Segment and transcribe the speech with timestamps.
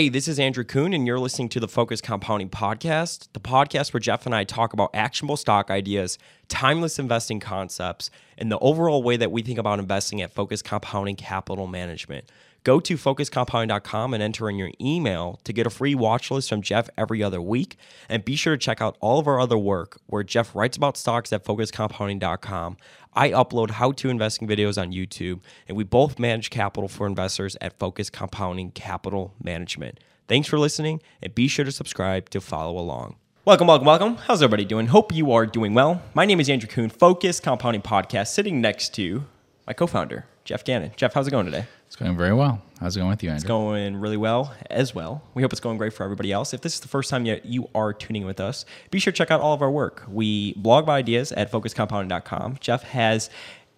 [0.00, 3.92] Hey, this is Andrew Kuhn, and you're listening to the Focus Compounding Podcast, the podcast
[3.92, 9.02] where Geoff and I talk about actionable stock ideas, timeless investing concepts, and the overall
[9.02, 12.30] way that we think about investing at Focus Compounding Capital Management.
[12.64, 16.60] Go to focuscompounding.com and enter in your email to get a free watch list from
[16.60, 17.76] Geoff every other week.
[18.08, 20.96] And be sure to check out all of our other work where Geoff writes about
[20.96, 22.76] stocks at focuscompounding.com.
[23.14, 27.56] I upload how to investing videos on YouTube, and we both manage capital for investors
[27.60, 29.98] at Focus Compounding Capital Management.
[30.28, 33.16] Thanks for listening, and be sure to subscribe to follow along.
[33.44, 34.16] Welcome, welcome, welcome.
[34.16, 34.88] How's everybody doing?
[34.88, 36.02] Hope you are doing well.
[36.12, 39.24] My name is Andrew Kuhn, Focus Compounding Podcast, sitting next to
[39.66, 40.92] my co founder, Geoff Gannon.
[40.96, 41.64] Geoff, how's it going today?
[41.98, 42.62] Going very well.
[42.80, 43.38] How's it going with you, Andrew?
[43.38, 45.20] It's going really well as well.
[45.34, 46.54] We hope it's going great for everybody else.
[46.54, 49.12] If this is the first time you, you are tuning in with us, be sure
[49.12, 50.04] to check out all of our work.
[50.08, 52.58] We blog about ideas at focuscompounding.com.
[52.60, 53.30] Geoff has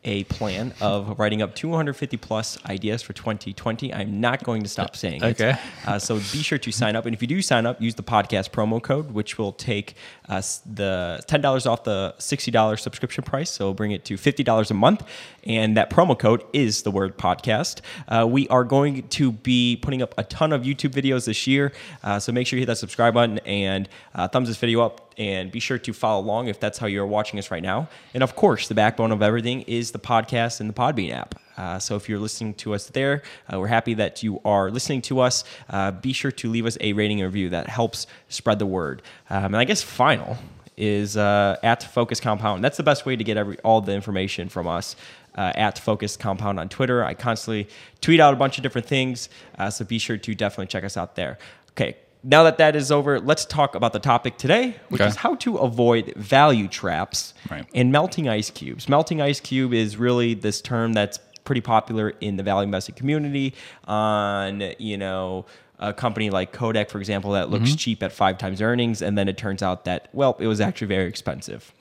[0.04, 3.92] a plan of writing up 250 plus ideas for 2020.
[3.92, 5.40] I'm not going to stop saying it.
[5.40, 5.59] Okay.
[5.86, 7.04] Uh, so be sure to sign up.
[7.04, 9.96] And if you do sign up, use the podcast promo code, which will take
[10.29, 13.51] us the $10 off the $60 subscription price.
[13.51, 15.02] So bring it to $50 a month.
[15.45, 17.80] And that promo code is the word podcast.
[18.09, 21.73] Uh, we are going to be putting up a ton of YouTube videos this year.
[22.02, 25.10] Uh, so make sure you hit that subscribe button and uh, thumbs this video up
[25.19, 27.89] and be sure to follow along if that's how you're watching us right now.
[28.15, 31.35] And of course, the backbone of everything is the podcast and the Podbean app.
[31.57, 33.23] Uh, so if you're listening to us there,
[33.53, 35.45] uh, we're happy that you are listening to us.
[35.69, 39.03] Uh, be sure to leave us a rating and review that helps spread the word.
[39.29, 40.38] Um, and I guess final
[40.79, 42.65] is uh, at Focus Compound.
[42.65, 44.97] That's the best way to get every all the information from us.
[45.37, 47.05] Uh, at Focus Compound on Twitter.
[47.05, 47.69] I constantly
[48.01, 50.97] tweet out a bunch of different things, uh, so be sure to definitely check us
[50.97, 51.38] out there.
[51.71, 55.09] Okay, now that that is over, let's talk about the topic today, which Okay.
[55.09, 57.65] is how to avoid value traps Right.
[57.74, 58.88] and melting ice cubes.
[58.88, 63.54] Melting ice cube is really this term that's pretty popular in the value investing community
[63.87, 65.47] on, you know,
[65.81, 69.28] a company like Kodak, for example, that looks cheap at five times earnings, and then
[69.28, 71.72] it turns out that, well, it was actually very expensive,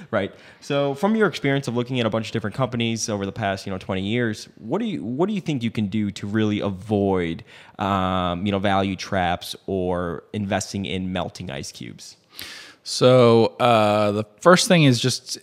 [0.10, 0.34] right?
[0.62, 3.66] So, from your experience of looking at a bunch of different companies over the past,
[3.66, 6.26] you know, 20 years, what do you what do you think you can do to
[6.26, 7.44] really avoid,
[7.78, 12.16] um, you know, value traps or investing in melting ice cubes?
[12.82, 15.38] So uh, the first thing is just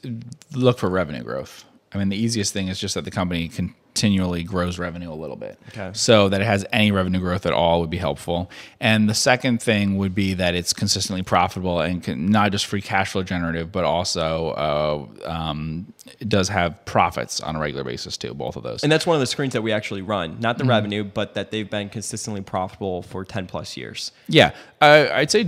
[0.53, 1.65] look for revenue growth.
[1.93, 3.47] I mean, the easiest thing is just that the company
[3.93, 5.59] continually grows revenue a little bit.
[5.69, 5.91] Okay.
[5.93, 8.49] So that it has any revenue growth at all would be helpful.
[8.79, 12.81] And the second thing would be that it's consistently profitable and can, not just free
[12.81, 18.17] cash flow generative, but also uh, um, it does have profits on a regular basis
[18.17, 18.33] too.
[18.33, 18.83] Both of those.
[18.83, 21.51] And that's one of the screens that we actually run, not the revenue, but that
[21.51, 24.11] they've been consistently profitable for 10 plus years.
[24.27, 25.43] Yeah, I, I'd say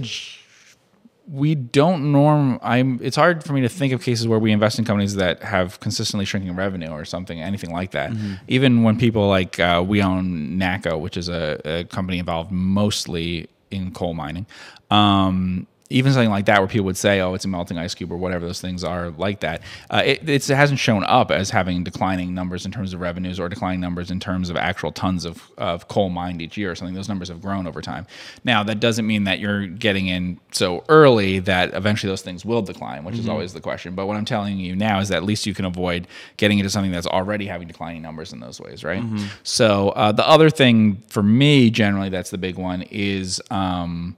[1.28, 2.60] we don't norm.
[2.62, 3.00] I'm.
[3.02, 5.80] It's hard for me to think of cases where we invest in companies that have
[5.80, 8.12] consistently shrinking revenue or something, anything like that.
[8.48, 13.48] Even when people like uh, we own NACCO, which is a, a company involved mostly
[13.72, 14.46] in coal mining.
[14.92, 18.12] Um, even something like that, where people would say, "Oh, it's a melting ice cube"
[18.12, 21.50] or whatever those things are like that, uh, it, it's, it hasn't shown up as
[21.50, 25.26] having declining numbers in terms of revenues or declining numbers in terms of actual tons
[25.26, 26.96] of, of coal mined each year or something.
[26.96, 28.08] Those numbers have grown over time.
[28.44, 32.62] Now, that doesn't mean that you're getting in so early that eventually those things will
[32.62, 33.94] decline, which is always the question.
[33.94, 36.08] But what I'm telling you now is that at least you can avoid
[36.38, 39.04] getting into something that's already having declining numbers in those ways, right?
[39.44, 43.42] So uh, the other thing for me, generally, that's the big one is.
[43.52, 44.18] Um,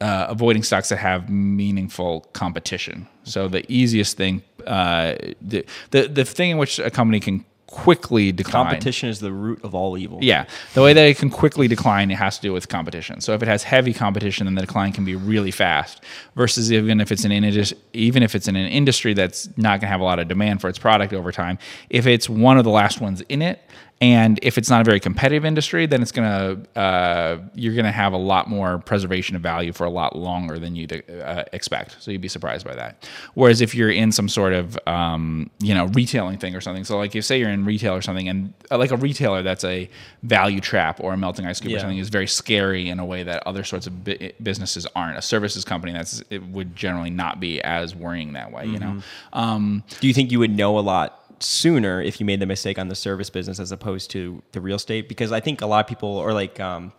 [0.00, 3.06] uh, avoiding stocks that have meaningful competition.
[3.24, 8.32] So the easiest thing, uh, the, the the thing in which a company can quickly
[8.32, 8.66] decline.
[8.66, 10.18] Competition is the root of all evil.
[10.20, 13.20] Yeah, the way that it can quickly decline, it has to do with competition.
[13.20, 16.02] So if it has heavy competition, then the decline can be really fast.
[16.34, 19.82] Versus even if it's an indus- even if it's in an industry that's not going
[19.82, 22.64] to have a lot of demand for its product over time, if it's one of
[22.64, 23.60] the last ones in it,
[24.02, 28.14] and if it's not a very competitive industry, then it's gonna uh, you're gonna have
[28.14, 31.96] a lot more preservation of value for a lot longer than you'd uh, expect.
[32.00, 33.06] So you'd be surprised by that.
[33.34, 36.96] Whereas if you're in some sort of um, you know retailing thing or something, so
[36.96, 39.88] like you say you're in retail or something, and uh, like a retailer that's a
[40.22, 41.76] value trap or a melting ice cube Yeah.
[41.76, 45.18] or something is very scary in a way that other sorts of bu- businesses aren't.
[45.18, 48.64] A services company that's it would generally not be as worrying that way.
[48.64, 49.02] You know.
[49.34, 52.78] Um, Do you think you would know a lot sooner if you made the mistake
[52.78, 55.08] on the service business as opposed to the real estate?
[55.08, 56.92] Because I think a lot of people, or like, um,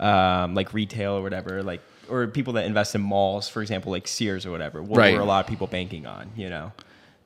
[0.00, 4.06] um, like retail or whatever, like, or people that invest in malls, for example, like
[4.08, 5.14] Sears or whatever, what Right.
[5.14, 6.30] were a lot of people banking on?
[6.36, 6.72] You know,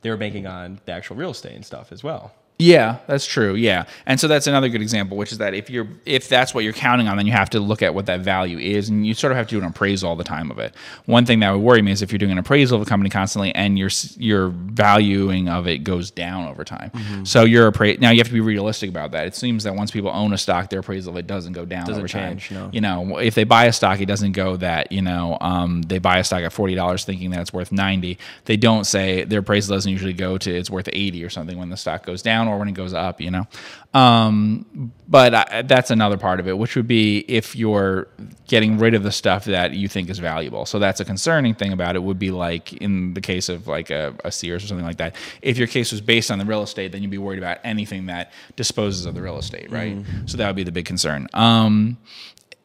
[0.02, 2.32] they were banking on the actual real estate and stuff as well.
[2.58, 3.54] Yeah, that's true.
[3.54, 6.64] Yeah, and so that's another good example, which is that if you're if that's what
[6.64, 9.12] you're counting on, then you have to look at what that value is, and you
[9.12, 10.74] sort of have to do an appraisal all the time of it.
[11.04, 13.10] One thing that would worry me is if you're doing an appraisal of a company
[13.10, 16.90] constantly, and your your valuing of it goes down over time.
[16.90, 17.24] Mm-hmm.
[17.24, 19.26] So your appra- now you have to be realistic about that.
[19.26, 21.86] It seems that once people own a stock, their appraisal of it doesn't go down
[21.86, 22.38] Doesn't over time.
[22.38, 22.70] change, no.
[22.72, 25.98] You know, if they buy a stock, it doesn't go that you know um, they
[25.98, 28.18] buy a stock at forty dollars thinking that it's worth ninety.
[28.46, 31.68] They don't say their appraisal doesn't usually go to it's worth eighty or something when
[31.68, 33.20] the stock goes down or when it goes up.
[33.20, 33.46] You know,
[33.94, 38.08] um, but I, that's another part of it, which would be if you're
[38.46, 40.66] getting rid of the stuff that you think is valuable.
[40.66, 42.02] So that's a concerning thing about it.
[42.02, 45.16] Would be like in the case of like a, a Sears or something like that.
[45.42, 48.06] If your case was based on the real estate, then you'd be worried about anything
[48.06, 49.96] that disposes of the real estate, right?
[50.26, 51.28] So that would be the big concern.
[51.34, 51.98] Um,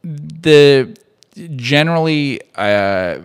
[0.03, 0.95] the
[1.55, 3.19] generally uh,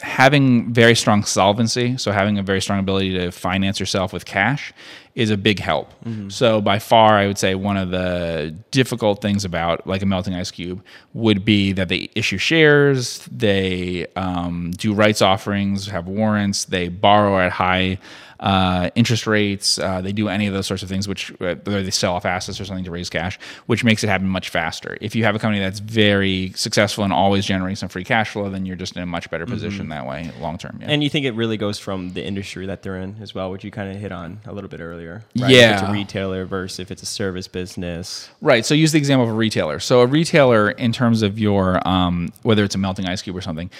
[0.00, 4.72] having very strong solvency, so having a very strong ability to finance yourself with cash,
[5.14, 5.92] is a big help.
[6.28, 10.34] So by far, I would say one of the difficult things about like a melting
[10.34, 10.82] ice cube
[11.12, 17.38] would be that they issue shares, they um, do rights offerings, have warrants, they borrow
[17.38, 17.98] at high
[18.42, 19.78] uh, interest rates.
[19.78, 22.26] Uh, they do any of those sorts of things, which uh, whether they sell off
[22.26, 24.98] assets or something to raise cash, which makes it happen much faster.
[25.00, 28.50] If you have a company that's very successful and always generating some free cash flow,
[28.50, 30.78] then you're just in a much better position that way long term.
[30.80, 30.88] Yeah.
[30.88, 33.62] And you think it really goes from the industry that they're in as well, which
[33.62, 35.01] you kind of hit on a little bit earlier.
[35.34, 35.88] If it's Yeah.
[35.88, 38.28] a retailer versus if it's a service business.
[38.40, 38.64] Right.
[38.64, 39.78] So use the example of a retailer.
[39.80, 43.40] So a retailer, in terms of your um, whether it's a melting ice cube or
[43.40, 43.70] something,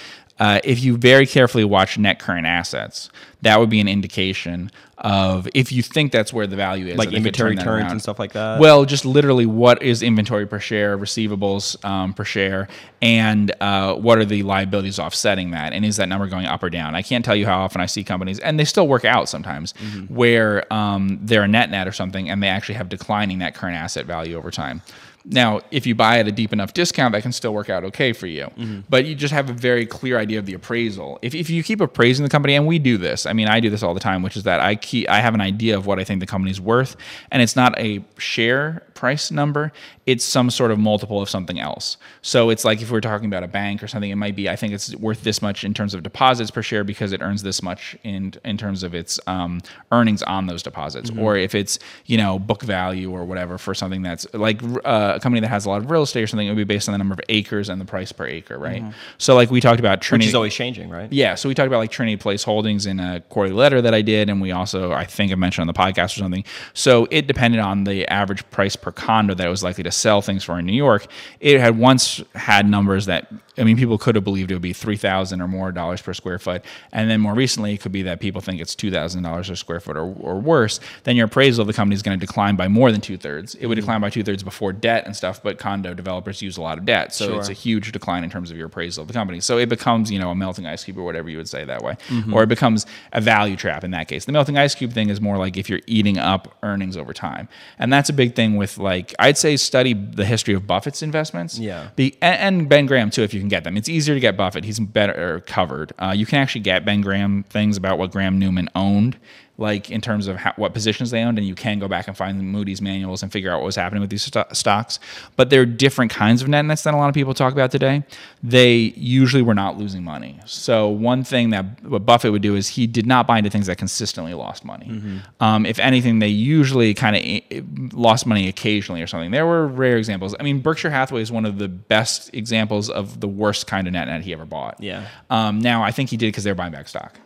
[0.41, 3.11] uh, if you very carefully watch net current assets,
[3.43, 7.09] that would be an indication of if you think that's where the value is, Like
[7.09, 7.91] that they could inventory turn turns around.
[7.91, 8.61] and stuff like that?
[8.61, 12.69] Well, just literally, what is inventory per share, receivables um, per share,
[13.01, 16.71] and uh, what are the liabilities offsetting that, and is that number going up or
[16.71, 16.95] down?
[16.95, 19.75] I can't tell you how often I see companies, and they still work out sometimes,
[20.09, 23.77] where um, they're a net net or something, and they actually have declining net current
[23.77, 24.83] asset value over time.
[25.25, 28.13] Now, if you buy at a deep enough discount, that can still work out okay
[28.13, 28.51] for you.
[28.89, 31.19] But you just have a very clear idea of the appraisal.
[31.23, 33.71] If, if you keep appraising the company, and we do this, I mean, I do
[33.71, 35.99] this all the time, which is that I keep I have an idea of what
[35.99, 36.97] I think the company's worth,
[37.31, 39.73] and it's not a share price number;
[40.07, 41.97] it's some sort of multiple of something else.
[42.23, 44.57] So it's like if we're talking about a bank or something, it might be I
[44.57, 47.63] think it's worth this much in terms of deposits per share because it earns this
[47.63, 49.61] much in in terms of its um,
[49.93, 54.03] earnings on those deposits, or if it's you know book value or whatever for something
[54.03, 56.51] that's like uh, a company that has a lot of real estate or something, it
[56.51, 58.83] would be based on the number of acres and the price per acre, right?
[59.19, 60.29] So like we talked about which Trinity.
[60.29, 61.13] is always changing, right?
[61.13, 64.03] Yeah, so we talked about like Trinity Place Holdings in a quarterly letter that I
[64.03, 66.45] did, and we also I think I mentioned on the podcast or something.
[66.75, 70.23] So it depended on the average price per condo that it was likely to sell
[70.23, 71.07] things for in New York.
[71.41, 74.73] It had once had numbers that I mean people could have believed it would be
[74.73, 78.03] three thousand or more dollars per square foot, and then more recently it could be
[78.03, 80.81] that people think it's two thousand dollars a square foot or, or worse.
[81.05, 83.55] Then your appraisal of the company is going to decline by more than two thirds.
[83.55, 83.83] It would mm-hmm.
[83.83, 86.85] decline by two thirds before debt and stuff, but condo developers use a lot of
[86.85, 87.39] debt, so Sure.
[87.39, 89.41] it's a huge decline in terms of your appraisal of the company.
[89.41, 91.83] So it becomes, you know, a melting ice cube or whatever you would say that
[91.83, 91.97] way.
[92.33, 94.25] Or it becomes a value trap in that case.
[94.25, 97.49] The melting ice cube thing is more like if you're eating up earnings over time.
[97.79, 101.59] And that's a big thing with like I'd say study the history of Buffett's investments.
[101.59, 101.89] Yeah.
[101.97, 103.77] Be, and, and Ben Graham too if you can get them.
[103.77, 104.65] It's easier to get Buffett.
[104.65, 105.93] He's better covered.
[105.99, 109.17] Uh, you can actually get Ben Graham things about what Graham Newman owned
[109.63, 112.17] like in terms of how, what positions they owned, and you can go back and
[112.17, 114.99] find the Moody's manuals and figure out what was happening with these sto- stocks.
[115.37, 117.71] But there are different kinds of net nets than a lot of people talk about
[117.71, 118.05] today.
[118.43, 120.39] They usually were not losing money.
[120.45, 123.67] So one thing that what Buffett would do is he did not buy into things
[123.69, 125.23] that consistently lost money.
[125.41, 129.31] Um, if anything, they usually kind of lost money occasionally or something.
[129.31, 130.35] There were rare examples.
[130.39, 133.93] I mean, Berkshire Hathaway is one of the best examples of the worst kind of
[133.93, 134.77] net net he ever bought.
[134.81, 135.07] Yeah.
[135.31, 137.19] Um, now I think he did because they were buying back stock.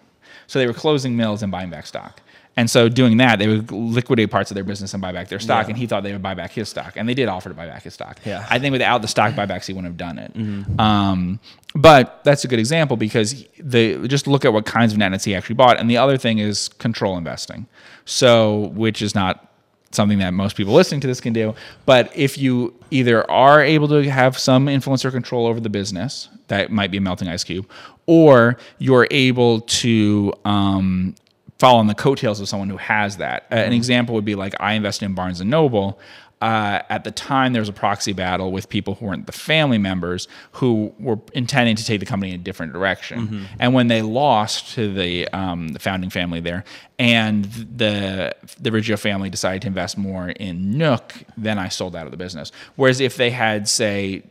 [0.47, 2.21] So they were closing mills and buying back stock.
[2.57, 5.39] And so doing that, they would liquidate parts of their business and buy back their
[5.39, 5.67] stock.
[5.67, 5.71] Yeah.
[5.71, 7.67] And he thought they would buy back his stock, and they did offer to buy
[7.67, 8.19] back his stock.
[8.25, 8.47] Yeah.
[8.49, 10.81] I think without the stock buybacks, he wouldn't have done it.
[10.81, 11.39] Um,
[11.75, 15.25] but that's a good example because the just look at what kinds of net nets
[15.25, 15.79] he actually bought.
[15.79, 17.67] And the other thing is control investing.
[18.07, 19.53] So which is not
[19.91, 21.55] something that most people listening to this can do.
[21.85, 26.29] But if you either are able to have some influence or control over the business,
[26.49, 27.69] that might be a melting ice cube,
[28.07, 31.15] or you're able to um,
[31.59, 33.47] follow on the coattails of someone who has that.
[33.51, 35.99] Uh, An example would be like I invested in Barnes and Noble.
[36.43, 39.79] Uh, at the time, there was a proxy battle with people who weren't the family
[39.79, 43.49] members who were intending to take the company in a different direction.
[43.59, 46.65] And when they lost to the, um, the founding family there,
[46.99, 52.05] and the the Riggio family decided to invest more in Nook, then I sold out
[52.05, 52.53] of the business.
[52.77, 54.23] Whereas if they had, say,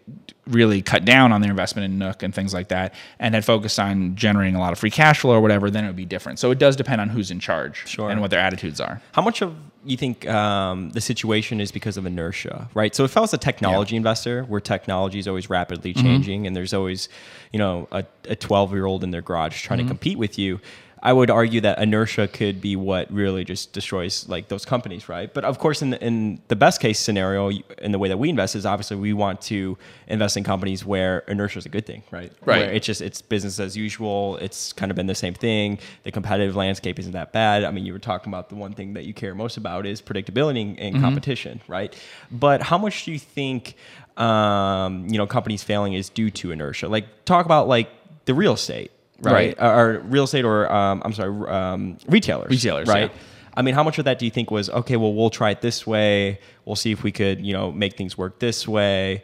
[0.48, 3.80] really cut down on their investment in Nook and things like that, and had focused
[3.80, 6.38] on generating a lot of free cash flow or whatever, then it would be different.
[6.40, 8.10] So it does depend on who's in charge Sure.
[8.12, 9.02] and what their attitudes are.
[9.14, 12.94] How much of you think um, the situation is because of inertia, right?
[12.96, 16.04] So if I was a technology investor, where technology is always rapidly Mm-hmm.
[16.04, 17.10] changing, and there's always,
[17.52, 19.88] you know, a 12 year old in their garage trying Mm-hmm.
[19.88, 20.60] to compete with you.
[21.06, 25.32] I would argue that inertia could be what really just destroys like those companies, right?
[25.32, 28.28] But of course, in the, in the best case scenario, in the way that we
[28.28, 32.02] invest is obviously we want to invest in companies where inertia is a good thing,
[32.10, 32.34] right?
[32.44, 32.62] Right.
[32.62, 34.38] Where it's just it's business as usual.
[34.38, 35.78] It's kind of been the same thing.
[36.06, 37.66] The competitive landscape isn't that bad.
[37.66, 40.02] I mean, you were talking about the one thing that you care most about is
[40.02, 41.96] predictability and, and competition, right?
[42.32, 43.76] But how much do you think
[44.18, 46.88] um, you know companies failing is due to inertia?
[46.88, 47.92] Like talk about like
[48.26, 48.90] the real estate,
[49.22, 49.34] right?
[49.34, 49.56] Right.
[49.60, 53.12] Or, or real estate, or um, I'm sorry, um, retailers, Retailers, right?
[53.12, 53.18] yeah.
[53.58, 54.98] I mean, how much of that do you think was okay?
[54.98, 56.40] Well, we'll try it this way.
[56.66, 59.24] We'll see if we could, you know, make things work this way,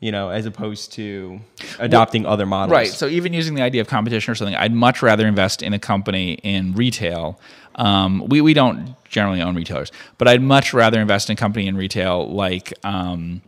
[0.00, 1.38] you know, as opposed to
[1.78, 2.72] adopting other models.
[2.72, 2.88] Right.
[2.88, 5.78] So even using the idea of competition or something, I'd much rather invest in a
[5.78, 7.40] company in retail.
[7.76, 11.68] Um, we we don't generally own retailers, but I'd much rather invest in a company
[11.68, 12.72] in retail like.
[12.82, 13.42] Um,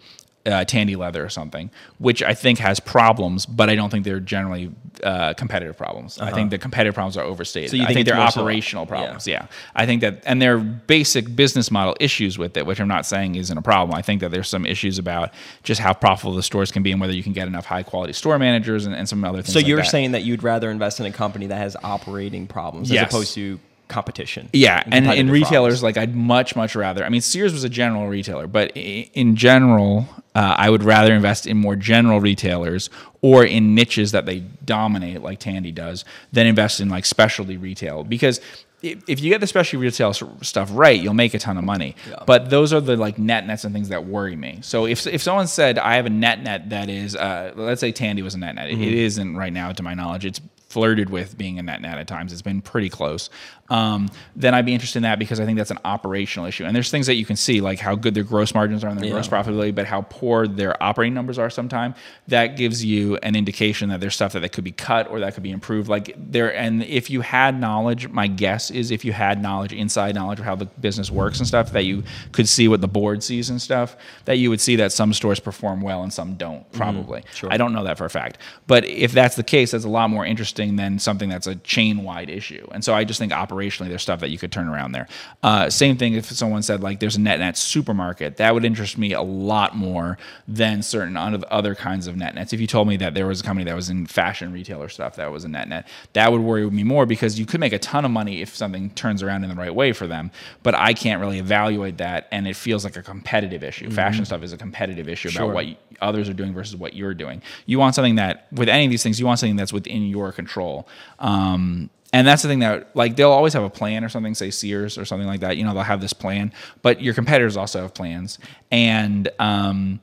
[0.46, 4.20] uh, Tandy Leather or something, which I think has problems, but I don't think they're
[4.20, 4.70] generally
[5.04, 6.18] uh, competitive problems.
[6.18, 7.68] I think the competitive problems are overstated.
[7.68, 7.70] Uh-huh.
[7.72, 8.88] So you I think think they're more so- operational yeah.
[8.88, 9.26] problems.
[9.26, 9.46] Yeah.
[9.74, 13.04] I think that, and there are basic business model issues with it, which I'm not
[13.04, 13.94] saying isn't a problem.
[13.96, 15.30] I think that there's some issues about
[15.62, 18.14] just how profitable the stores can be and whether you can get enough high quality
[18.14, 19.52] store managers and, and some other things.
[19.52, 19.86] So like you're that.
[19.90, 23.08] saying that you'd rather invest in a company that has operating problems Yes.
[23.08, 24.48] as opposed to competition.
[24.54, 25.82] Yeah, and in retailers, problems.
[25.82, 27.04] like I'd much much rather.
[27.04, 31.46] I mean, Sears was a general retailer, but in general, uh, I would rather invest
[31.46, 32.88] in more general retailers
[33.20, 38.04] or in niches that they dominate, like Tandy does, than invest in like specialty retail
[38.04, 38.40] because.
[38.82, 41.96] If you get the specialty retail stuff right, you'll make a ton of money.
[42.24, 44.60] But those are the like net nets and things that worry me.
[44.62, 47.92] So if if someone said I have a net net that is, uh, let's say
[47.92, 50.24] Tandy was a net net, It- it isn't right now to my knowledge.
[50.24, 52.32] It's flirted with being a net net at times.
[52.32, 53.28] It's been pretty close.
[53.70, 56.64] Um, then I'd be interested in that because I think that's an operational issue.
[56.64, 59.00] And there's things that you can see, like how good their gross margins are and
[59.00, 61.96] their gross profitability, but how poor their operating numbers are sometimes.
[62.28, 65.34] That gives you an indication that there's stuff that, that could be cut or that
[65.34, 65.88] could be improved.
[65.88, 70.16] Like there, and if you had knowledge, my guess is if you had knowledge, inside
[70.16, 73.22] knowledge of how the business works and stuff, that you could see what the board
[73.22, 76.70] sees and stuff, that you would see that some stores perform well and some don't,
[76.72, 77.22] probably.
[77.34, 77.52] Sure.
[77.52, 78.38] I don't know that for a fact.
[78.66, 82.02] But if that's the case, that's a lot more interesting than something that's a chain
[82.02, 82.66] wide issue.
[82.72, 85.06] And so I just think operationally there's stuff that you could turn around there.
[85.42, 88.98] Uh, same thing if someone said like there's a net net supermarket, that would interest
[88.98, 92.52] me a lot more than certain other kinds of net nets.
[92.52, 95.16] If you told me that there was a company that was in fashion retailer stuff
[95.16, 97.78] that was a net net, that would worry me more because you could make a
[97.78, 100.30] ton of money if something turns around in the right way for them.
[100.62, 103.90] But I can't really evaluate that and it feels like a competitive issue.
[103.90, 105.44] Fashion stuff is a competitive issue Sure.
[105.44, 105.66] about what
[106.00, 107.42] others are doing versus what you're doing.
[107.66, 110.32] You want something that, with any of these things, you want something that's within your
[110.32, 110.88] control.
[111.18, 114.50] Um, and that's the thing that, like, they'll always have a plan or something, say
[114.50, 115.56] Sears or something like that.
[115.56, 116.52] You know, they'll have this plan,
[116.82, 118.38] but your competitors also have plans.
[118.70, 120.00] And, um,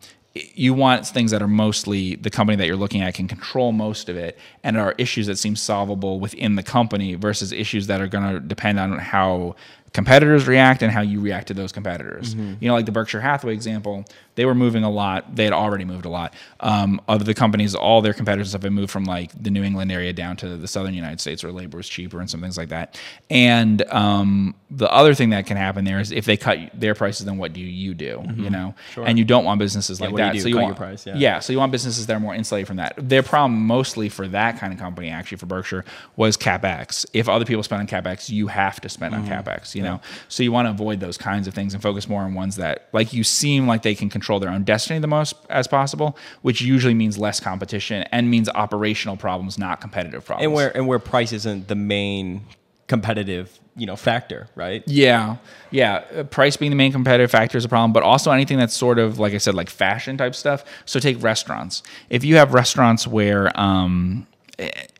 [0.53, 4.07] you want things that are mostly the company that you're looking at can control most
[4.07, 8.07] of it and are issues that seem solvable within the company versus issues that are
[8.07, 9.55] going to depend on how
[9.93, 12.35] competitors react and how you react to those competitors.
[12.59, 14.05] You know, like the Berkshire Hathaway example,
[14.37, 15.35] they were moving a lot.
[15.35, 16.33] They had already moved a lot.
[16.61, 19.91] Um, of the companies, all their competitors have been moved from like the New England
[19.91, 22.69] area down to the southern United States where labor was cheaper and some things like
[22.69, 22.97] that.
[23.29, 27.25] And um, the other thing that can happen there is if they cut their prices,
[27.25, 28.23] then what do you do?
[28.37, 30.33] You know, and you don't want businesses like what do you that.
[30.35, 30.39] do?
[30.41, 31.15] So you want your price, yeah.
[31.17, 32.93] yeah, so you want businesses that are more insulated from that.
[32.97, 35.83] Their problem mostly for that kind of company, actually for Berkshire,
[36.15, 37.05] was capex.
[37.13, 39.31] If other people spend on capex, you have to spend Mm-hmm.
[39.31, 39.73] on capex.
[39.73, 42.33] You know, so you want to avoid those kinds of things and focus more on
[42.33, 45.67] ones that, like, you seem like they can control their own destiny the most as
[45.67, 50.45] possible, which usually means less competition and means operational problems, not competitive problems.
[50.45, 52.45] and where and where price isn't the main
[52.87, 54.83] competitive, you know, factor, right?
[54.85, 55.37] Yeah,
[55.71, 56.03] yeah.
[56.15, 58.99] Uh, Price being the main competitive factor is a problem, but also anything that's sort
[58.99, 60.63] of like I said, like fashion type stuff.
[60.85, 61.83] So take restaurants.
[62.09, 64.27] If you have restaurants where, um,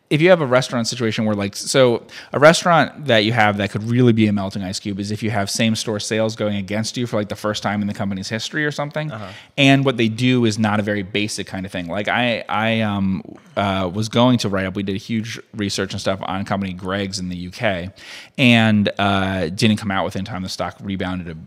[0.09, 3.71] if you have a restaurant situation where like so a restaurant that you have that
[3.71, 6.55] could really be a melting ice cube is if you have same store sales going
[6.55, 9.11] against you for like the first time in the company's history or something
[9.57, 11.87] and what they do is not a very basic kind of thing.
[11.87, 13.21] Like i i um
[13.57, 14.75] uh, was going to write up.
[14.75, 17.91] We did a huge research and stuff on company Greggs in the uk
[18.37, 20.43] and uh, didn't come out within time.
[20.43, 21.37] The stock rebounded a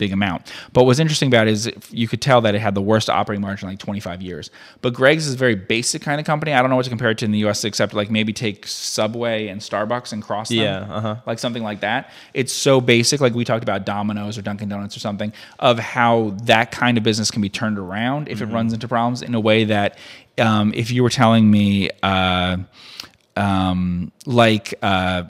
[0.00, 0.50] big amount.
[0.72, 3.42] But what's interesting about it is you could tell that it had the worst operating
[3.42, 4.50] margin in like 25 years.
[4.80, 6.52] But Greggs is a very basic kind of company.
[6.54, 8.66] I don't know what to compare it to in the US except like maybe take
[8.66, 10.58] Subway and Starbucks and cross them.
[10.58, 11.16] Yeah, uh-huh.
[11.26, 12.10] Like something like that.
[12.34, 16.34] It's so basic, like we talked about Domino's or Dunkin' Donuts or something, of how
[16.44, 18.50] that kind of business can be turned around if Mm-hmm.
[18.50, 19.98] it runs into problems in a way that
[20.38, 22.56] um, if you were telling me uh,
[23.36, 25.24] um, like uh,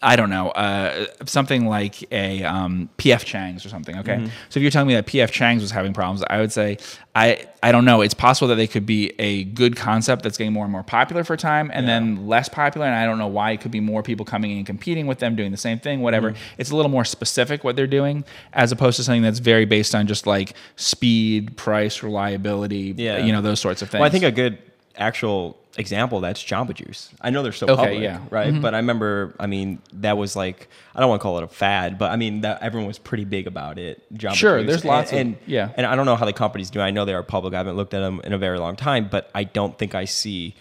[0.00, 3.98] I don't know, uh, something like a um, PF Chang's or something.
[3.98, 6.78] Okay, so if you're telling me that PF Chang's was having problems, I would say
[7.16, 8.00] I I don't know.
[8.00, 11.24] It's possible that they could be a good concept that's getting more and more popular
[11.24, 12.86] for a time, and then less popular.
[12.86, 13.50] And I don't know why.
[13.50, 16.00] It could be more people coming in and competing with them, doing the same thing,
[16.00, 16.34] whatever.
[16.58, 19.96] It's a little more specific what they're doing, as opposed to something that's very based
[19.96, 22.94] on just like speed, price, reliability.
[22.96, 23.18] Yeah.
[23.18, 24.00] you know those sorts of things.
[24.00, 24.58] Well, I think a good
[24.96, 27.10] actual example that's Jamba Juice.
[27.20, 28.20] I know they're so Okay, public, yeah.
[28.30, 28.48] right?
[28.52, 28.60] Mm-hmm.
[28.60, 31.48] But I remember, I mean, that was like I don't want to call it a
[31.48, 34.02] fad, but I mean that everyone was pretty big about it.
[34.14, 34.68] Jamba Sure, Juice.
[34.68, 35.70] there's lots of- and, yeah.
[35.76, 36.80] and I don't know how the companies do.
[36.80, 37.54] I know they are public.
[37.54, 40.04] I haven't looked at them in a very long time, but I don't think I
[40.04, 40.54] see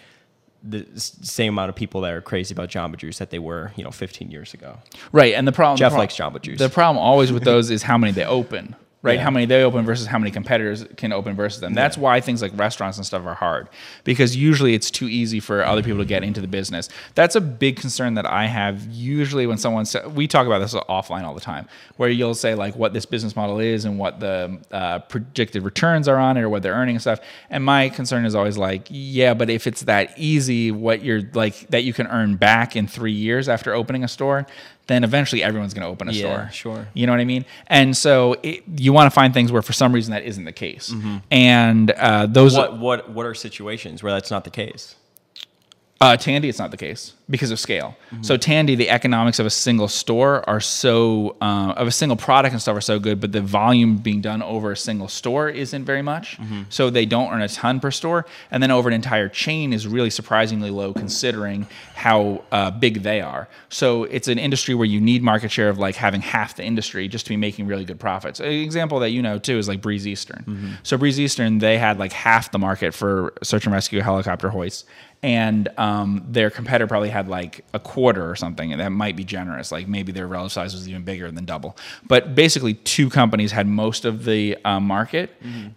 [0.64, 3.84] the same amount of people that are crazy about Jamba Juice that they were, you
[3.84, 4.80] know, 15 years ago.
[5.12, 6.60] Right, and the problem Geoff the likes Jamba Juice.
[6.60, 8.76] The problem always with those is how many they open.
[9.04, 9.24] Right, Yeah.
[9.26, 11.76] how many they open versus how many competitors can open versus them.
[11.76, 13.70] That's why things like restaurants and stuff are hard
[14.04, 16.90] because usually it's too easy for other people to get into the business.
[17.14, 18.84] That's a big concern that I have.
[18.88, 22.56] Usually, when someone sa- we talk about this offline all the time, where you'll say
[22.56, 26.42] like what this business model is and what the uh, predicted returns are on it
[26.42, 27.20] or what they're earning and stuff.
[27.52, 31.68] And my concern is always like, yeah, but if it's that easy, what you're like
[31.70, 34.48] that you can earn back in three years after opening a store,
[34.88, 36.74] then eventually everyone's going to open a Yeah, store.
[36.76, 36.88] sure.
[36.94, 37.46] You know what I mean?
[37.68, 40.52] And so it, you want to find things where for some reason that isn't the
[40.54, 40.94] case.
[41.30, 44.96] And uh, those What what what are situations where that's not the case?
[46.00, 47.96] uh, Tandy, it's not the case because of scale.
[48.12, 48.24] Mm-hmm.
[48.24, 52.54] So Tandy, the economics of a single store are so uh, of a single product
[52.54, 55.84] and stuff are so good, but the volume being done over a single store isn't
[55.84, 56.38] very much.
[56.38, 56.64] Mm-hmm.
[56.70, 59.88] So they don't earn a ton per store, and then over an entire chain is
[59.88, 63.50] really surprisingly low considering how uh, big they are.
[63.70, 67.08] So it's an industry where you need market share of like having half the industry
[67.10, 68.40] just to be making really good profits.
[68.40, 70.46] An example that you know too is like Breeze Eastern.
[70.48, 70.72] Mm-hmm.
[70.84, 74.86] So Breeze Eastern, they had like half the market for search and rescue helicopter hoists
[75.24, 79.24] and um, their competitor probably had like a quarter or something, and that might be
[79.24, 79.72] generous.
[79.72, 81.72] Like maybe their relative size was even bigger than double.
[82.08, 85.28] But basically, two companies had most of the uh, market,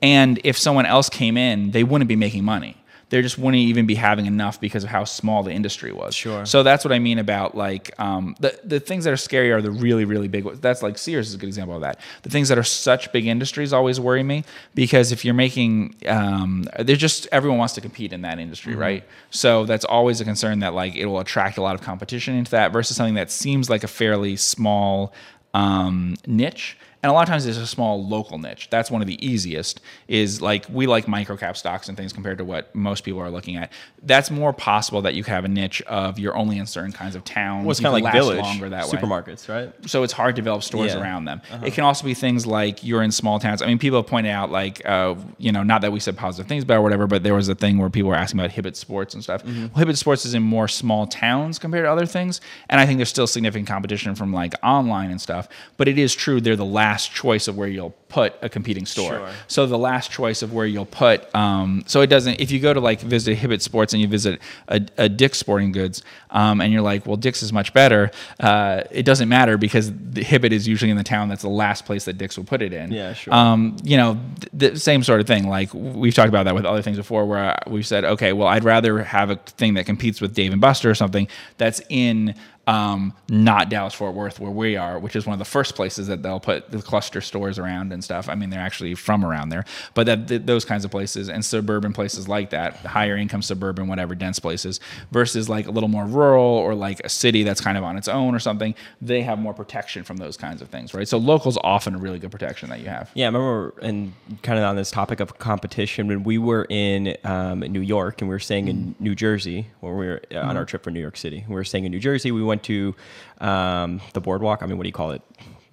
[0.03, 2.77] and if someone else came in, they wouldn't be making money.
[3.11, 6.15] They just wouldn't even be having enough because of how small the industry was.
[6.15, 6.47] Sure.
[6.47, 9.61] So that's what I mean about like um, the the things that are scary are
[9.61, 10.61] the really really big ones.
[10.61, 12.01] That's like Sears is a good example of that.
[12.23, 16.69] The things that are such big industries always worry me because if you're making, um,
[16.79, 19.05] they're just everyone wants to compete in that industry, right?
[19.31, 22.53] So that's always a concern that like it will attract a lot of competition into
[22.53, 25.13] that versus something that seems like a fairly small
[25.53, 26.77] um, niche.
[27.03, 28.69] And a lot of times it's a small local niche.
[28.71, 29.81] That's one of the easiest.
[30.07, 33.57] Is like we like microcap stocks and things compared to what most people are looking
[33.57, 33.73] at.
[34.03, 37.25] That's more possible that you have a niche of you're only in certain kinds of
[37.25, 37.65] towns.
[37.65, 39.73] Well, it's kind of like Village longer that way supermarkets, right?
[39.89, 41.01] so it's hard to develop stores Yeah.
[41.01, 41.41] around them.
[41.65, 43.63] It can also be things like you're in small towns.
[43.63, 46.49] I mean, people have pointed out like, uh, you know, not that we said positive
[46.49, 48.77] things about or whatever, but there was a thing where people were asking about Hibbett
[48.77, 49.43] Sports and stuff.
[49.45, 52.99] Well, Hibbett Sports is in more small towns compared to other things, and I think
[52.99, 55.49] there's still significant competition from like online and stuff.
[55.79, 59.13] But it is true they're the last choice of where you'll put a competing store.
[59.13, 59.31] Sure.
[59.47, 62.41] So the last choice of where you'll put, um, so it doesn't.
[62.41, 65.73] If you go to like visit Hibbett Sports and you visit a, a Dick's Sporting
[65.73, 68.11] Goods, um, and you're like, well, Dick's is much better.
[68.39, 71.87] Uh, it doesn't matter because the Hibbett is usually in the town that's the last
[71.87, 72.93] place that Dick's will put it in.
[72.93, 73.33] Yeah, sure.
[73.33, 74.19] Um, you know,
[74.59, 75.49] th- the same sort of thing.
[75.49, 78.65] Like we've talked about that with other things before, where we've said, okay, well, I'd
[78.65, 82.35] rather have a thing that competes with Dave and Buster or something that's in
[82.71, 86.07] um, not Dallas Fort Worth where we are, which is one of the first places
[86.07, 88.29] that they'll put the cluster stores around and stuff.
[88.29, 91.45] I mean, they're actually from around there, but that th- those kinds of places and
[91.45, 94.79] suburban places like that, higher income suburban, whatever, dense places,
[95.11, 98.07] versus like a little more rural or like a city that's kind of on its
[98.07, 98.77] own or something.
[99.01, 101.09] They have more protection from those kinds of things, right?
[101.09, 103.11] So locals often a really good protection that you have.
[103.15, 107.17] Yeah, I remember, and kind of on this topic of competition, when we were in
[107.25, 110.57] um, New York and we were staying in New Jersey, or we were uh, on
[110.57, 111.45] our trip for New York City.
[111.49, 112.31] We were staying in New Jersey.
[112.31, 112.95] We went to
[113.41, 114.63] um, the boardwalk.
[114.63, 115.23] I mean, what do you call it?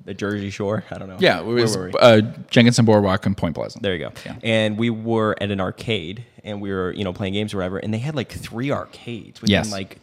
[0.05, 0.85] The Jersey Shore?
[0.89, 1.17] I don't know.
[1.19, 1.91] Yeah, it was we?
[1.99, 3.83] uh, Jenkinson Boardwalk and Point Pleasant.
[3.83, 4.13] There you go.
[4.25, 4.35] Yeah.
[4.41, 7.77] And we were at an arcade, and we were, you know, playing games or whatever,
[7.79, 9.69] and they had like three arcades within Yes.
[9.71, 9.99] like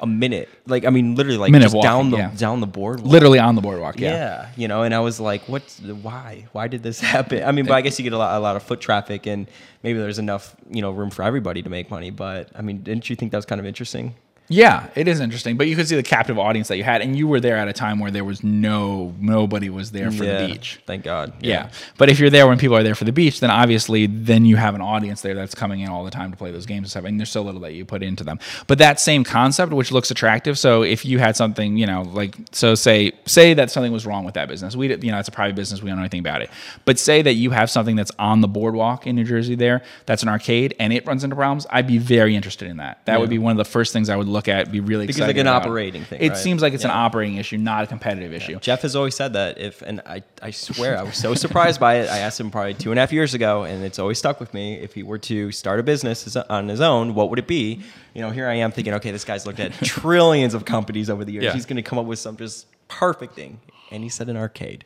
[0.00, 0.48] a minute.
[0.66, 2.32] Like, I mean, literally, like Minute just down the yeah.
[2.36, 3.08] down the boardwalk.
[3.08, 4.00] Literally on the boardwalk.
[4.00, 4.10] Yeah.
[4.10, 4.48] Yeah.
[4.56, 6.48] you know, and I was like, "What's the why?
[6.50, 8.56] Why did this happen?" I mean, but I guess you get a lot, a lot
[8.56, 9.46] of foot traffic, and
[9.84, 12.10] maybe there's enough, you know, room for everybody to make money.
[12.10, 14.16] But I mean, didn't you think that was kind of interesting?
[14.48, 17.16] Yeah, it is interesting, but you could see the captive audience that you had, and
[17.16, 20.42] you were there at a time where there was no nobody was there for Yeah,
[20.42, 20.80] the beach.
[20.86, 21.32] Thank God.
[21.40, 21.70] Yeah.
[21.98, 24.56] but if you're there when people are there for the beach, then obviously then you
[24.56, 26.90] have an audience there that's coming in all the time to play those games and
[26.90, 28.38] stuff, and there's so little that you put into them.
[28.66, 32.36] But that same concept, which looks attractive, so if you had something, you know, like
[32.52, 35.32] so say say that something was wrong with that business, we you know it's a
[35.32, 36.50] private business, we don't know anything about it,
[36.84, 40.22] but say that you have something that's on the boardwalk in New Jersey there, that's
[40.22, 43.04] an arcade, and it runs into problems, I'd be very interested in that.
[43.06, 45.20] That would be one of the first things I would look at, be really Because
[45.20, 45.62] like an about.
[45.62, 46.38] operating thing, It right?
[46.38, 48.58] seems like it's an operating issue, not a competitive issue.
[48.60, 51.94] Geoff has always said that if, and I, I swear I was so surprised by
[51.96, 52.08] it.
[52.10, 54.54] I asked him probably two and a half years ago, and it's always stuck with
[54.54, 54.74] me.
[54.74, 57.82] If he were to start a business on his own, what would it be?
[58.14, 61.24] You know, here I am thinking, okay, this guy's looked at trillions of companies over
[61.24, 61.44] the years.
[61.44, 61.52] Yeah.
[61.52, 63.60] He's going to come up with some just perfect thing.
[63.90, 64.84] And he said an arcade.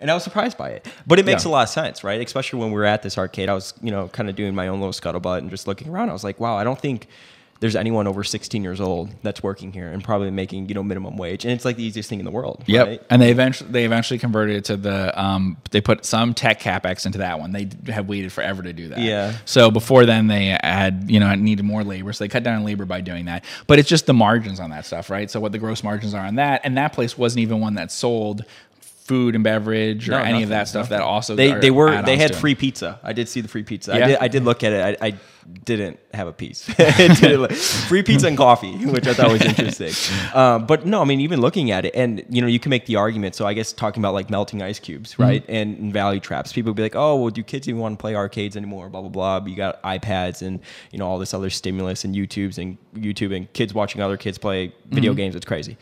[0.00, 0.86] And I was surprised by it.
[1.06, 1.50] But it makes Yeah.
[1.50, 2.20] a lot of sense, right?
[2.20, 3.48] Especially when we were at this arcade.
[3.48, 6.10] I was, you know, kind of doing my own little scuttlebutt and just looking around.
[6.10, 7.06] I was like, wow, I don't think
[7.64, 11.16] there's anyone over 16 years old that's working here and probably making, you know, minimum
[11.16, 11.46] wage.
[11.46, 12.62] And it's like the easiest thing in the world.
[12.66, 12.86] Yep.
[12.86, 13.02] right?
[13.08, 17.06] And they eventually they eventually converted it to the um they put some tech capex
[17.06, 17.52] into that one.
[17.52, 18.98] They have waited forever to do that.
[18.98, 19.34] Yeah.
[19.46, 22.64] So before then they had you know needed more labor, so they cut down on
[22.64, 23.46] labor by doing that.
[23.66, 25.30] But it's just the margins on that stuff, right?
[25.30, 27.90] So what the gross margins are on that, and that place wasn't even one that
[27.90, 28.44] sold
[29.04, 32.00] food and beverage or No, any nothing, of that stuff that also they they were
[32.02, 32.98] they had free pizza.
[33.02, 33.92] I did see the free pizza.
[33.96, 34.04] Yeah?
[34.04, 34.98] I did I did look at it.
[35.02, 35.14] I, I
[35.66, 36.66] didn't have a piece.
[36.78, 39.92] It didn't look- free pizza and coffee, which I thought was interesting.
[40.34, 42.86] Um, but no, I mean even looking at it, and you know you can make
[42.86, 43.34] the argument.
[43.34, 45.52] So I guess talking about like melting ice cubes, right, Mm-hmm.
[45.54, 46.54] and, and value traps.
[46.54, 48.88] People would be like, oh, well, do kids even want to play arcades anymore?
[48.88, 49.40] Blah blah blah.
[49.40, 50.60] But you got iPads and
[50.92, 54.38] you know all this other stimulus and YouTube's and YouTube and kids watching other kids
[54.38, 55.16] play video Mm-hmm.
[55.18, 55.36] games.
[55.36, 55.76] It's crazy.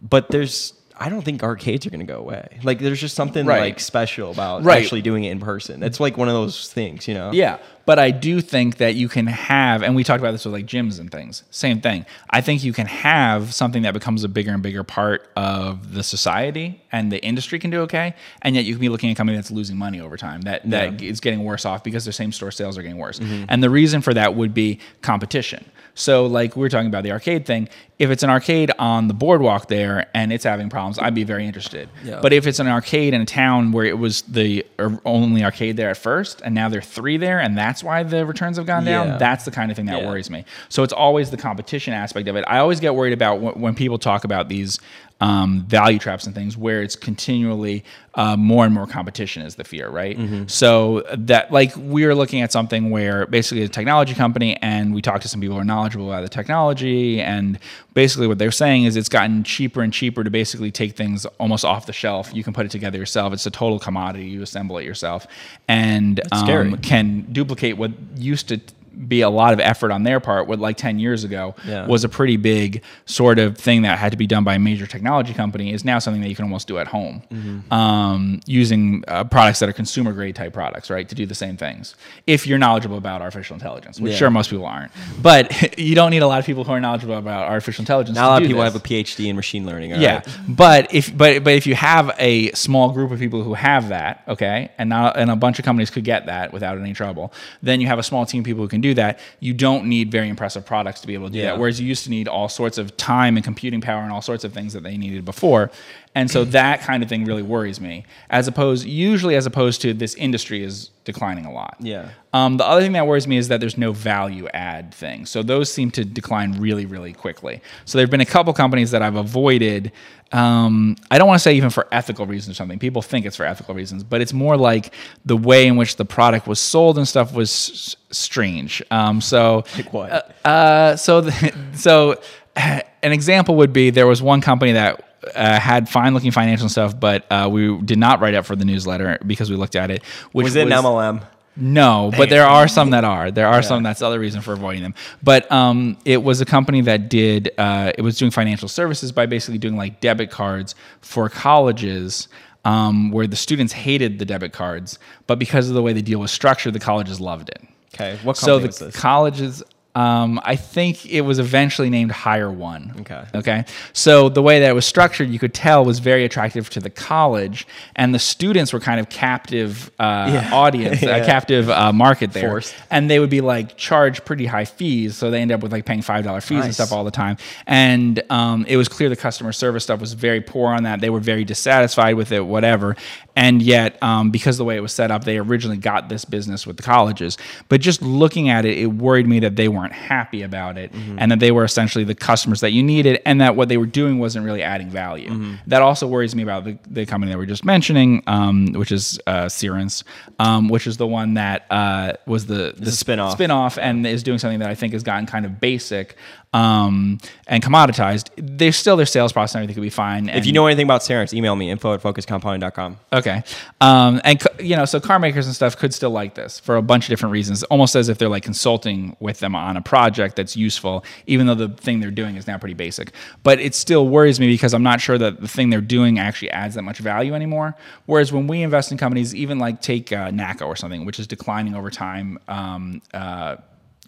[0.00, 2.58] But there's I don't think arcades are going to go away.
[2.64, 3.60] Like, there's just something Right.
[3.60, 4.82] like special about Right.
[4.82, 5.82] actually doing it in person.
[5.82, 7.30] It's like one of those things, you know?
[7.32, 10.52] Yeah, but I do think that you can have, and we talked about this with
[10.54, 11.44] like gyms and things.
[11.50, 12.04] Same thing.
[12.30, 16.02] I think you can have something that becomes a bigger and bigger part of the
[16.02, 18.14] society, and the industry can do okay.
[18.42, 20.68] And yet, you can be looking at a company that's losing money over time, that
[20.70, 23.20] that is getting worse off because their same store sales are getting worse.
[23.20, 23.44] Mm-hmm.
[23.48, 25.64] And the reason for that would be competition.
[25.98, 29.14] So, like we were talking about the arcade thing, if it's an arcade on the
[29.14, 31.88] boardwalk there and it's having problems, I'd be very interested.
[32.04, 32.20] Yeah.
[32.22, 34.64] But if it's an arcade in a town where it was the
[35.04, 38.24] only arcade there at first, and now there are three there, and that's why the
[38.24, 39.16] returns have gone down, Yeah.
[39.18, 40.06] that's the kind of thing that Yeah.
[40.08, 40.44] worries me.
[40.68, 42.44] So it's always the competition aspect of it.
[42.46, 44.78] I always get worried about when people talk about these
[45.20, 49.64] um, value traps and things where it's continually uh, more and more competition is the
[49.64, 50.16] fear, right?
[50.48, 55.02] So that like we are looking at something where basically a technology company and we
[55.02, 57.58] talked to some people who are knowledgeable about the technology and
[57.94, 61.64] basically what they're saying is it's gotten cheaper and cheaper to basically take things almost
[61.64, 62.32] off the shelf.
[62.32, 63.32] You can put it together yourself.
[63.32, 64.26] It's a total commodity.
[64.26, 65.26] You assemble it yourself
[65.66, 68.60] and um, can duplicate what used to
[69.06, 71.86] be a lot of effort on their part what like 10 years ago Yeah.
[71.86, 74.86] was a pretty big sort of thing that had to be done by a major
[74.86, 77.72] technology company is now something that you can almost do at home Mm-hmm.
[77.72, 81.56] um, using uh, products that are consumer grade type products right to do the same
[81.56, 81.94] things
[82.26, 84.18] if you're knowledgeable about artificial intelligence which Yeah.
[84.18, 87.16] sure most people aren't but you don't need a lot of people who are knowledgeable
[87.18, 88.72] about artificial intelligence Not a lot of people this.
[88.72, 89.92] have a PhD in machine learning.
[89.94, 90.28] all Yeah, right?
[90.48, 94.22] but if but but if you have a small group of people who have that,
[94.28, 97.32] okay, and now and a bunch of companies could get that without any trouble,
[97.62, 99.18] then you have a small team of people who can do that.
[99.40, 101.46] You don't need very impressive products to be able to do Yeah.
[101.46, 101.58] that.
[101.58, 104.44] Whereas you used to need all sorts of time and computing power and all sorts
[104.44, 105.70] of things that they needed before.
[106.14, 108.04] And so that kind of thing really worries me.
[108.28, 111.76] As opposed, usually as opposed to this industry is declining a lot.
[111.80, 112.08] Yeah.
[112.32, 115.26] Um, the other thing that worries me is that there's no value add thing.
[115.26, 117.60] So those seem to decline really, really quickly.
[117.84, 119.92] So there have been a couple companies that I've avoided.
[120.32, 122.78] Um, I don't want to say even for ethical reasons or something.
[122.78, 124.92] People think it's for ethical reasons, but it's more like
[125.24, 128.82] the way in which the product was sold and stuff was s- strange.
[128.90, 130.36] Um, so Like what?
[130.44, 132.20] uh, so, the, so
[132.56, 136.98] an example would be there was one company that uh, had fine looking financial stuff,
[136.98, 140.04] but uh, we did not write up for the newsletter because we looked at it.
[140.32, 141.22] Which Was it an MLM?
[141.58, 143.30] No, but there are some that are.
[143.30, 144.94] There are some that's the other reason for avoiding them.
[145.22, 147.50] But um, it was a company that did.
[147.58, 152.28] Uh, it was doing financial services by basically doing like debit cards for colleges.
[152.64, 156.18] Um, where the students hated the debit cards, but because of the way the deal
[156.18, 157.62] was structured, the colleges loved it.
[157.94, 158.18] Okay.
[158.24, 158.96] What So the was this?
[158.96, 159.62] colleges,
[159.98, 162.94] um, I think it was eventually named Higher One.
[163.00, 163.24] Okay.
[163.34, 163.64] Okay.
[163.92, 166.90] So the way that it was structured, you could tell was very attractive to the
[166.90, 170.50] college, and the students were kind of captive uh, Yeah.
[170.64, 171.16] audience, Yeah.
[171.16, 172.74] a captive uh, market there, Forced.
[172.90, 175.84] and they would be like charged pretty high fees, so they end up with like
[175.84, 177.36] paying five dollar fees and stuff all the time.
[177.66, 181.00] And um, it was clear the customer service stuff was very poor on that.
[181.00, 182.94] They were very dissatisfied with it, whatever.
[183.34, 186.24] And yet, um, because of the way it was set up, they originally got this
[186.24, 187.38] business with the colleges.
[187.68, 190.92] But just looking at it, it worried me that they weren't weren't happy about it,
[191.16, 193.86] and that they were essentially the customers that you needed, and that what they were
[193.86, 195.56] doing wasn't really adding value.
[195.66, 198.92] That also worries me about the, the company that we are just mentioning, um, which
[198.92, 200.04] is uh, Cerence,
[200.38, 203.32] um, which is the one that uh, was the the spin-off.
[203.32, 206.16] spin-off and is doing something that I think has gotten kind of basic
[206.52, 208.30] um, and commoditized.
[208.36, 210.28] They still their sales process and everything could be fine.
[210.28, 212.96] If you know anything about Cerence, email me info at focuscompounding.com.
[213.12, 213.42] Okay.
[213.80, 216.82] Um, and you know, so car makers and stuff could still like this for a
[216.82, 220.36] bunch of different reasons, almost as if they're like consulting with them on a project
[220.36, 223.12] that's useful, even though the thing they're doing is now pretty basic.
[223.42, 226.50] But it still worries me because I'm not sure that the thing they're doing actually
[226.50, 227.74] adds that much value anymore.
[228.06, 231.26] Whereas when we invest in companies, even like take uh, NACCO or something, which is
[231.26, 233.56] declining over time, um, uh,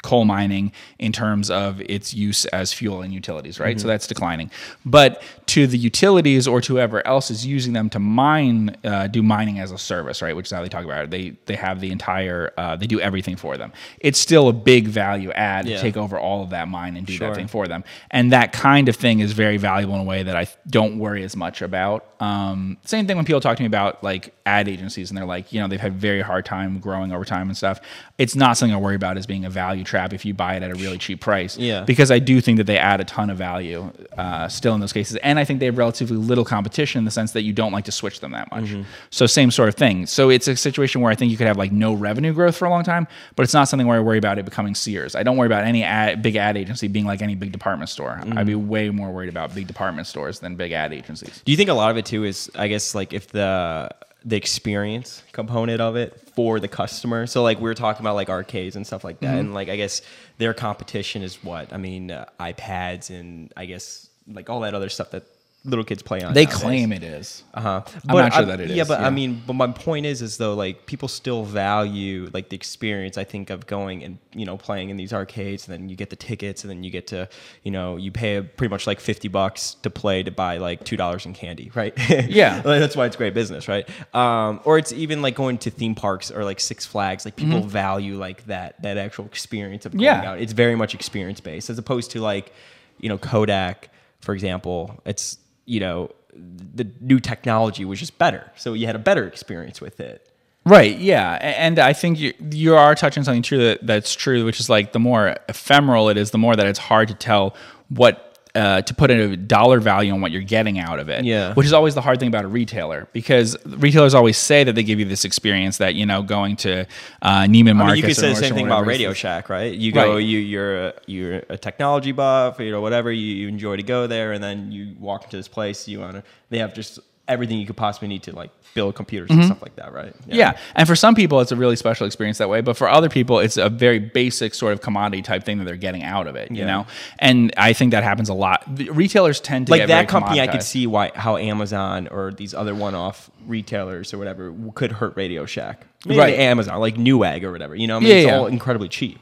[0.03, 3.79] coal mining in terms of its use as fuel in utilities, right?
[3.79, 4.51] So that's declining.
[4.85, 9.23] But to the utilities or to whoever else is using them to mine, uh, do
[9.23, 10.35] mining as a service, right?
[10.37, 11.11] Which is how they talk about it.
[11.11, 13.73] They they have the entire, uh, they do everything for them.
[14.01, 15.77] It's still a big value add Yeah.
[15.77, 17.29] to take over all of that mine and do Sure.
[17.29, 17.83] that thing for them.
[18.11, 21.25] And that kind of thing is very valuable in a way that I don't worry
[21.25, 22.07] as much about.
[22.21, 25.53] Um, same thing when people talk to me about like ad agencies and they're like,
[25.53, 27.81] you know, they've had very hard time growing over time and stuff.
[28.19, 30.63] It's not something I worry about as being a value trap if you buy it
[30.63, 31.57] at a really cheap price.
[31.59, 31.83] Yeah.
[31.85, 34.93] Because I do think that they add a ton of value uh, still in those
[34.93, 35.17] cases.
[35.23, 37.85] And I think they have relatively little competition in the sense that you don't like
[37.87, 38.65] to switch them that much.
[38.65, 38.83] Mm-hmm.
[39.11, 40.07] So same sort of thing.
[40.07, 42.67] So it's a situation where I think you could have like no revenue growth for
[42.67, 45.15] a long time, but it's not something where I worry about it becoming Sears.
[45.17, 48.21] I don't worry about any ad, big ad agency being like any big department store.
[48.37, 48.69] I'd be Mm-hmm.
[48.69, 51.43] way more worried about big department stores than big ad agencies.
[51.45, 53.89] Do you think a lot of it too is, I guess, like if the
[54.23, 57.27] the experience component of it for the customer?
[57.27, 59.39] So like we were talking about like arcades and stuff like that, Mm-hmm.
[59.39, 60.03] and like I guess
[60.37, 61.73] their competition is what?
[61.73, 65.25] I mean, uh, iPads and I guess like all that other stuff that
[65.63, 66.33] little kids play on.
[66.33, 66.63] They nowadays.
[66.63, 67.43] claim it is.
[67.53, 67.83] Uh-huh.
[68.09, 70.39] I'm not sure that it Yeah, is, but I mean, but my point is, is
[70.39, 73.19] though, like people still value like the experience.
[73.19, 76.09] I think of going and you know playing in these arcades, and then you get
[76.09, 77.29] the tickets, and then you get to
[77.63, 80.97] you know you pay pretty much like fifty bucks to play to buy like two
[80.97, 81.93] dollars in candy, right?
[82.09, 82.63] Yeah.
[82.71, 83.87] Like, that's why it's great business, right?
[84.15, 87.27] Um, or it's even like going to theme parks or like Six Flags.
[87.27, 90.23] Like people value like that that actual experience of going Mm-hmm.
[90.23, 90.31] Yeah.
[90.31, 90.41] out.
[90.41, 92.51] It's very much experience based, as opposed to like
[92.99, 93.91] you know Kodak,
[94.21, 95.01] for example.
[95.05, 99.81] It's you know the new technology was just better, so you had a better experience
[99.81, 100.27] with it.
[100.65, 100.99] Right.
[100.99, 104.69] Yeah, and I think you you are touching something true that that's true, which is
[104.69, 107.55] like the more ephemeral it is, the more that it's hard to tell
[107.89, 108.27] what.
[108.53, 111.55] Uh, to put a dollar value on what you're getting out of it, Yeah.
[111.55, 114.83] which is always the hard thing about a retailer because retailers always say that they
[114.83, 116.85] give you this experience that you know going to
[117.23, 117.81] uh, Neiman Marcus.
[117.81, 119.73] I mean, you could say the same thing about Radio Shack, right?
[119.73, 120.25] You go, Right.
[120.25, 123.13] you you're a, you're a technology buff, you know, whatever.
[123.13, 125.87] You, you enjoy to go there, and then you walk into this place.
[125.87, 126.25] You want to.
[126.49, 129.77] They have just everything you could possibly need to like build computers and stuff like
[129.77, 130.17] that, right?
[130.23, 130.33] Mm-hmm.
[130.33, 130.57] Yeah.
[130.75, 132.61] And for some people, it's a really special experience that way.
[132.61, 135.77] But for other people, it's a very basic sort of commodity type thing that they're
[135.77, 136.67] getting out of it, you Yeah.
[136.67, 136.87] know?
[137.21, 138.63] And I think that happens a lot.
[138.69, 142.53] The retailers tend to like that company, I could see why how Amazon or these
[142.55, 145.87] other one-off retailers or whatever could hurt Radio Shack.
[146.07, 146.35] Maybe Right.
[146.39, 147.75] Amazon, like Newegg or whatever.
[147.77, 148.37] You know, I mean, Yeah, it's yeah.
[148.39, 149.19] all incredibly cheap.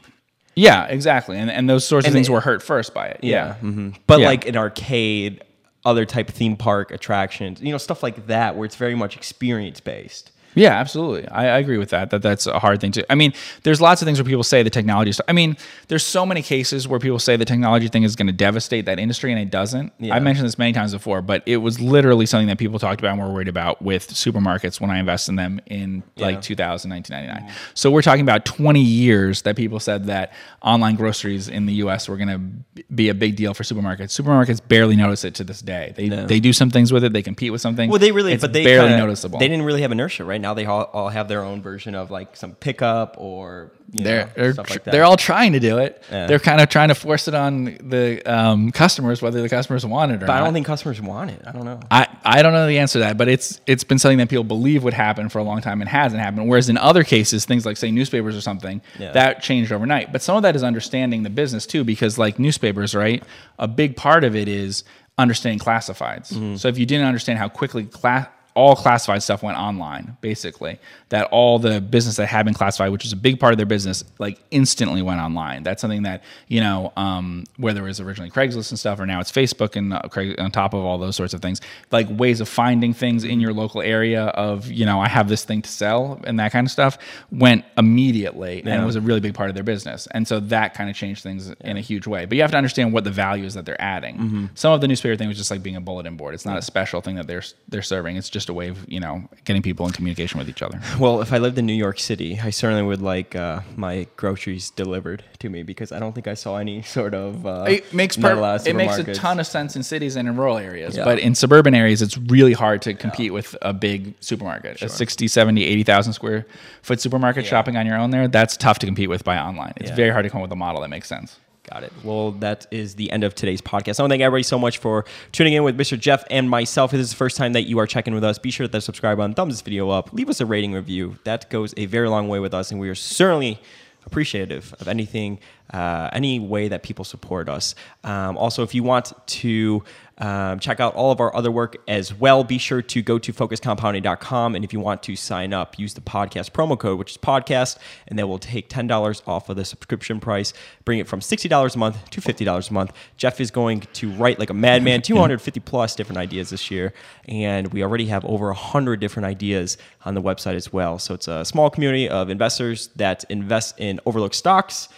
[0.55, 1.37] Yeah, exactly.
[1.37, 3.19] And, and those sorts of things they- were hurt first by it.
[3.23, 3.53] Yeah.
[3.55, 4.27] hmm But Yeah.
[4.27, 5.43] like an arcade,
[5.85, 9.79] other type theme park attractions, you know, stuff like that, where it's very much experience
[9.79, 10.31] based.
[10.55, 11.27] Yeah, absolutely.
[11.27, 12.09] I, I agree with that.
[12.09, 13.11] That that's a hard thing to.
[13.11, 13.33] I mean,
[13.63, 15.09] there's lots of things where people say the technology.
[15.11, 15.57] Is, I mean,
[15.87, 18.99] there's so many cases where people say the technology thing is going to devastate that
[18.99, 19.93] industry, and it doesn't.
[19.99, 20.15] Yeah.
[20.15, 23.11] I mentioned this many times before, but it was literally something that people talked about
[23.17, 27.55] and were worried about with supermarkets when I invested in them in like 2000, 1999.
[27.73, 32.09] So we're talking about 20 years that people said that online groceries in the U.S.
[32.09, 34.19] were going to be a big deal for supermarkets.
[34.19, 35.93] Supermarkets barely notice it to this day.
[35.95, 36.25] They No.
[36.25, 37.13] they do some things with it.
[37.13, 37.89] They compete with something.
[37.89, 39.39] Well, they really, it's but they barely kinda- noticeable.
[39.39, 40.23] They didn't really have inertia.
[40.23, 44.03] Right now, they all, all have their own version of like some pickup or you
[44.03, 44.91] they're know, they're, stuff like that.
[44.91, 46.03] they're all trying to do it.
[46.11, 46.27] Yeah.
[46.27, 50.11] They're kind of trying to force it on the um, customers, whether the customers want
[50.11, 50.27] it or not.
[50.27, 51.41] But I don't think customers want it.
[51.45, 51.79] I don't know.
[51.89, 54.43] I, I don't know the answer to that, but it's it's been something that people
[54.43, 56.47] believe would happen for a long time and hasn't happened.
[56.47, 59.11] Whereas in other cases, things like say newspapers or something, Yeah.
[59.13, 60.11] that changed overnight.
[60.11, 63.23] But some of that is understanding the business too, because like newspapers, right?
[63.57, 64.83] A big part of it is
[65.17, 66.31] understanding classifieds.
[66.31, 66.55] Mm-hmm.
[66.55, 71.27] So if you didn't understand how quickly class all classified stuff went online, basically, that
[71.31, 74.03] all the business that had been classified, which is a big part of their business,
[74.19, 75.63] like instantly went online.
[75.63, 79.19] That's something that you know, um, whether it was originally Craigslist and stuff, or now
[79.19, 82.41] it's Facebook and uh, Craig, on top of all those sorts of things, like ways
[82.41, 84.25] of finding things in your local area.
[84.25, 86.97] Of you know, I have this thing to sell and that kind of stuff
[87.31, 88.81] went immediately, and Yeah.
[88.81, 90.07] it was a really big part of their business.
[90.11, 92.25] And so that kind of changed things in a huge way.
[92.25, 94.17] But you have to understand what the value is that they're adding.
[94.17, 94.45] Mm-hmm.
[94.55, 96.33] Some of the newspaper thing was just like being a bulletin board.
[96.33, 98.15] It's not a special thing that they're they're serving.
[98.15, 99.15] It's just just a way of you know
[99.47, 100.79] getting people in communication with each other.
[100.99, 104.69] Well, if I lived in New York City, I certainly would like uh, my groceries
[104.83, 107.45] delivered to me because I don't think I saw any sort of.
[107.45, 110.35] Uh, It makes a per- it makes a ton of sense in cities and in
[110.37, 111.05] rural areas, Yeah.
[111.09, 114.81] but in suburban areas, it's really hard to compete with a big supermarket.
[114.81, 116.45] A 60, 70, 80,000 square
[116.81, 119.73] foot supermarket shopping on your own there, that's tough to compete with by online.
[119.77, 119.95] It's Yeah.
[119.95, 121.37] very hard to come up with a model that makes sense.
[121.71, 121.93] Got it.
[122.03, 123.99] Well, that is the end of today's podcast.
[123.99, 125.99] I want to thank everybody so much for tuning in with Mr.
[125.99, 126.93] Geoff and myself.
[126.93, 128.81] If this is the first time that you are checking with us, be sure to
[128.81, 131.19] subscribe button, thumbs this video up, leave us a rating review.
[131.25, 133.61] That goes a very long way with us, and we are certainly
[134.07, 135.39] appreciative of anything,
[135.71, 137.75] uh, any way that people support us.
[138.03, 139.83] Um, also, if you want to
[140.19, 143.31] um, check out all of our other work as well, be sure to go to
[143.31, 144.55] focuscompounding.com.
[144.55, 147.77] And if you want to sign up, use the podcast promo code, which is podcast,
[148.07, 150.53] and that will take $10 off of the subscription price,
[150.83, 152.91] bring it from $60 a month to $50 a month.
[153.17, 156.93] Geoff is going to write like a madman, 250 plus different ideas this year.
[157.27, 160.99] And we already have over 100 different ideas on the website as well.
[160.99, 164.89] So it's a small community of investors that invest in overlooked stocks.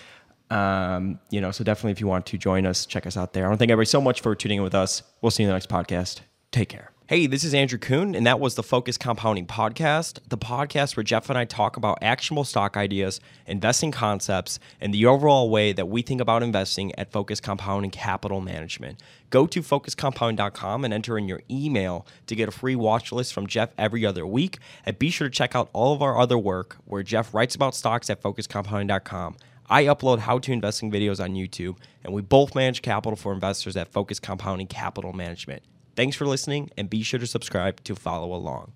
[0.52, 3.46] Um, you know, so definitely if you want to join us, check us out there.
[3.46, 5.02] I want to thank everybody so much for tuning in with us.
[5.22, 6.20] We'll see you in the next podcast.
[6.52, 6.92] Take care.
[7.08, 11.04] Hey, this is Andrew Kuhn, and that was the Focus Compounding Podcast, the podcast where
[11.04, 15.90] Geoff and I talk about actionable stock ideas, investing concepts, and the overall way that
[15.90, 19.02] we think about investing at Focus Compounding Capital Management.
[19.30, 23.46] Go to focuscompounding.com and enter in your email to get a free watch list from
[23.46, 24.60] Geoff every other week.
[24.86, 27.76] And be sure to check out all of our other work where Geoff writes about
[27.76, 29.36] stocks at focuscompounding.com.
[29.72, 33.78] I upload how to investing videos on YouTube, and we both manage capital for investors
[33.78, 35.64] at Focus Compounding Capital Management.
[35.96, 38.74] Thanks for listening, and be sure to subscribe to follow along.